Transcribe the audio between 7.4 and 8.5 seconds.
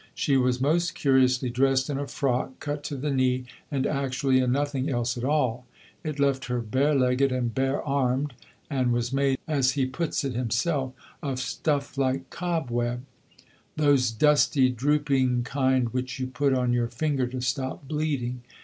bare armed,